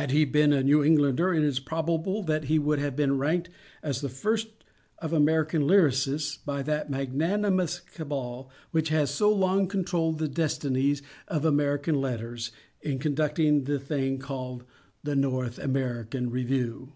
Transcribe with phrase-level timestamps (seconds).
[0.00, 3.50] Had he been a New Englander, it is probable that he would have been ranked
[3.82, 4.48] as the first
[4.98, 11.44] of American lyrists by that magnanimous cabal which has so long controlled the destinies of
[11.44, 12.50] American Letters,
[12.80, 14.64] in conducting the thing called
[15.02, 16.94] "The North American Review."